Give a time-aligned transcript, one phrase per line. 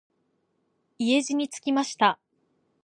[0.97, 2.19] 家路につきました。